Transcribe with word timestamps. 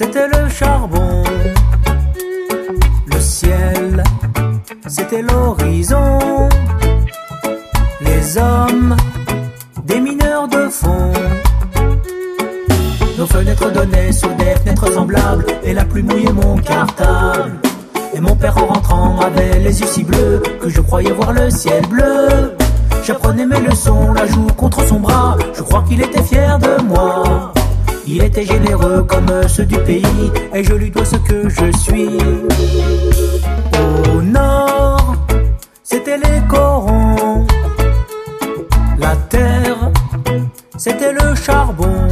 c'était 0.00 0.28
le 0.28 0.48
charbon. 0.48 1.24
Le 3.06 3.20
ciel, 3.20 4.04
c'était 4.86 5.22
l'horizon. 5.22 6.48
Les 8.00 8.38
hommes, 8.38 8.94
des 9.86 9.98
mineurs 9.98 10.46
de 10.46 10.68
fond. 10.68 11.12
Nos 13.18 13.26
fenêtres 13.26 13.72
donnaient 13.72 14.12
sur 14.12 14.28
des 14.36 14.54
fenêtres 14.62 14.92
semblables, 14.92 15.46
et 15.64 15.74
la 15.74 15.84
pluie 15.84 16.04
mouillait 16.04 16.32
mon 16.32 16.58
cartable. 16.58 17.58
Et 18.14 18.20
mon 18.20 18.36
père 18.36 18.56
en 18.56 18.66
rentrant 18.66 19.18
avait 19.18 19.58
les 19.58 19.80
yeux 19.80 19.88
si 19.88 20.04
bleus 20.04 20.40
que 20.60 20.68
je 20.68 20.80
croyais 20.80 21.10
voir 21.10 21.32
le 21.32 21.50
ciel 21.50 21.84
bleu. 21.86 22.54
J'apprenais 23.02 23.46
mes 23.46 23.60
leçons, 23.60 24.12
la 24.12 24.26
joue 24.26 24.46
contre 24.56 24.86
son 24.86 25.00
bras, 25.00 25.36
je 25.56 25.62
crois 25.62 25.82
qu'il 25.88 26.00
était 26.00 26.22
fier 26.22 26.56
de 26.60 26.82
moi. 26.84 27.52
Il 28.10 28.22
était 28.24 28.46
généreux 28.46 29.02
comme 29.02 29.46
ceux 29.46 29.66
du 29.66 29.76
pays, 29.80 30.32
et 30.54 30.64
je 30.64 30.72
lui 30.72 30.90
dois 30.90 31.04
ce 31.04 31.16
que 31.16 31.46
je 31.46 31.70
suis. 31.76 32.18
Au 34.14 34.22
nord, 34.22 35.14
c'était 35.82 36.16
les 36.16 36.40
corons. 36.48 37.46
La 38.98 39.14
terre, 39.28 39.90
c'était 40.78 41.12
le 41.12 41.34
charbon. 41.34 42.08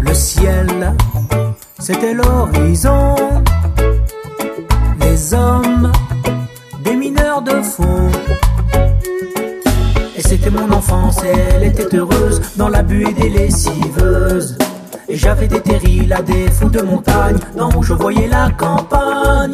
Le 0.00 0.14
ciel, 0.14 0.92
c'était 1.78 2.14
l'horizon. 2.14 3.14
Les 5.00 5.32
hommes, 5.32 5.92
des 6.82 6.96
mineurs 6.96 7.42
de 7.42 7.62
fond. 7.62 8.10
Mon 10.50 10.72
enfance, 10.72 11.18
elle 11.24 11.64
était 11.64 11.94
heureuse 11.94 12.40
dans 12.56 12.68
la 12.68 12.82
buée 12.82 13.12
des 13.12 13.28
lessiveuses. 13.28 14.56
Et 15.06 15.16
j'avais 15.16 15.46
des 15.46 15.60
terrils 15.60 16.12
à 16.12 16.22
des 16.22 16.50
fous 16.50 16.70
de 16.70 16.80
montagne, 16.80 17.36
dans 17.54 17.82
je 17.82 17.92
voyais 17.92 18.28
la 18.28 18.48
campagne. 18.50 19.52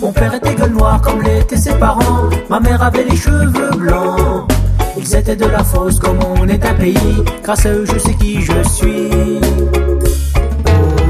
Mon 0.00 0.12
père 0.12 0.34
était 0.34 0.54
gueule 0.54 0.70
noire 0.70 1.00
comme 1.00 1.20
l'étaient 1.22 1.56
ses 1.56 1.74
parents, 1.74 2.30
ma 2.48 2.60
mère 2.60 2.80
avait 2.80 3.04
les 3.04 3.16
cheveux 3.16 3.70
blancs. 3.76 4.48
Ils 4.96 5.16
étaient 5.16 5.36
de 5.36 5.46
la 5.46 5.64
fosse 5.64 5.98
comme 5.98 6.18
on 6.22 6.48
est 6.48 6.64
un 6.64 6.74
pays, 6.74 7.24
grâce 7.42 7.66
à 7.66 7.70
eux 7.70 7.84
je 7.84 7.98
sais 7.98 8.14
qui 8.14 8.40
je 8.40 8.62
suis. 8.68 9.40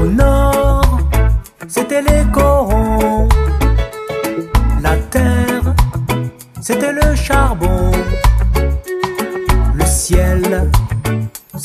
Au 0.01 0.05
nord, 0.05 0.99
c'était 1.67 2.01
les 2.01 2.23
corons. 2.31 3.29
La 4.81 4.95
terre, 5.11 5.75
c'était 6.59 6.91
le 6.91 7.15
charbon. 7.15 7.91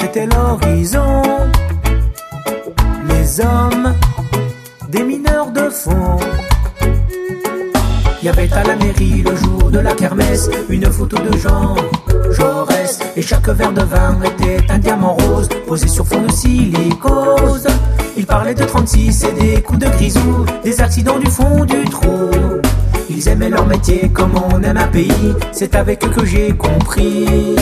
C'était 0.02 0.26
l'horizon. 0.26 1.22
Les 3.08 3.40
hommes, 3.40 3.94
des 4.88 5.02
mineurs 5.04 5.50
de 5.52 5.70
fond. 5.70 6.18
Il 8.20 8.26
y 8.26 8.28
avait 8.28 8.52
à 8.52 8.64
la 8.64 8.76
mairie 8.76 9.22
le 9.22 9.36
jour 9.36 9.70
de 9.70 9.78
la 9.78 9.92
kermesse 9.92 10.50
une 10.68 10.86
photo 10.86 11.16
de 11.18 11.36
Jean 11.38 11.76
Jaurès 12.30 12.98
et 13.16 13.22
chaque 13.22 13.48
verre 13.48 13.72
de 13.72 13.82
vin 13.82 14.18
était 14.24 14.58
un 14.70 14.78
diamant 14.78 15.14
rose 15.14 15.48
posé 15.66 15.88
sur 15.88 16.06
fond 16.06 16.22
de 16.22 16.32
silicose. 16.32 17.66
Il 18.16 18.26
parlait 18.26 18.54
de 18.54 18.64
36 18.64 19.24
et 19.24 19.32
des 19.32 19.62
coups 19.62 19.80
de 19.80 19.88
grisou, 19.88 20.44
des 20.64 20.80
accidents 20.80 21.18
du 21.18 21.30
fond 21.30 21.64
du 21.64 21.84
trou. 21.84 22.30
Ils 23.08 23.28
aimaient 23.28 23.50
leur 23.50 23.66
métier 23.66 24.10
comme 24.12 24.32
on 24.36 24.62
aime 24.62 24.76
un 24.76 24.88
pays, 24.88 25.34
c'est 25.52 25.74
avec 25.74 26.04
eux 26.04 26.10
que 26.10 26.24
j'ai 26.24 26.52
compris. 26.52 27.56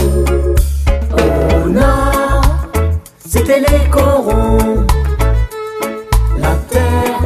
Au 1.13 1.69
nord, 1.69 2.10
c'était 3.33 3.61
les 3.61 3.89
corons. 3.91 4.87
La 6.37 6.55
terre, 6.69 7.21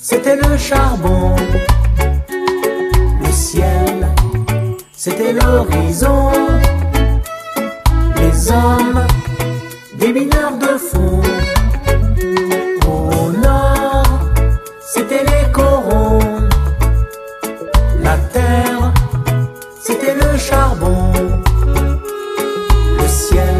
c'était 0.00 0.34
le 0.34 0.56
charbon. 0.56 1.36
Le 3.22 3.30
ciel, 3.30 4.08
c'était 4.92 5.32
l'horizon. 5.32 6.32
Les 8.16 8.50
hommes, 8.50 9.06
des 10.00 10.12
mineurs 10.12 10.58
de 10.58 10.76
fond. 10.88 11.22
Au 12.88 13.30
nord, 13.30 14.20
c'était 14.80 15.24
les 15.32 15.52
corons. 15.52 16.18
La 18.02 18.16
terre, 18.32 18.92
c'était 19.80 20.14
le 20.14 20.36
charbon. 20.36 21.12
Le 22.98 23.06
ciel, 23.06 23.53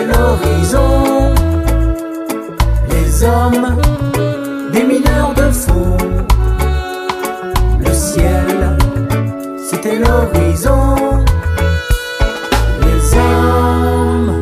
c'était 0.00 0.06
l'horizon. 0.06 1.34
Les 2.88 3.24
hommes, 3.24 3.76
des 4.72 4.84
mineurs 4.84 5.34
de 5.34 5.50
fond. 5.50 5.96
Le 7.78 7.92
ciel, 7.92 8.78
c'était 9.68 9.98
l'horizon. 9.98 11.24
Les 12.82 13.18
hommes, 13.18 14.32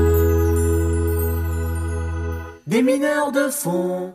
des 2.66 2.82
mineurs 2.82 3.32
de 3.32 3.48
fond. 3.48 4.12